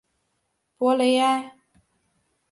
[0.77, 1.55] 博雷埃。